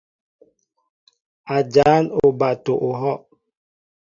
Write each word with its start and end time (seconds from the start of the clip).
A 1.55 1.57
jan 1.73 2.03
oɓato 2.25 2.71
ohɔʼ. 2.87 3.19